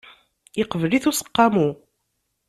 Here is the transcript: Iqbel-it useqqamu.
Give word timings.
Iqbel-it 0.61 1.05
useqqamu. 1.09 1.67